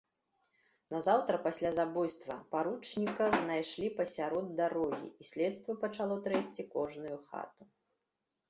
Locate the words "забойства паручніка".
1.79-3.27